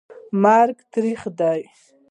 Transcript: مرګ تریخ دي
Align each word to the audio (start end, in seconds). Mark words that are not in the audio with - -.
مرګ 0.43 0.77
تریخ 0.93 1.21
دي 1.39 1.61